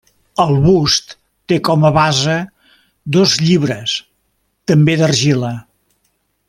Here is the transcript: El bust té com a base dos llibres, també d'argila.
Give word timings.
El 0.43 0.53
bust 0.61 1.11
té 1.53 1.59
com 1.67 1.85
a 1.89 1.91
base 1.97 2.39
dos 3.19 3.37
llibres, 3.45 3.97
també 4.73 5.01
d'argila. 5.03 5.57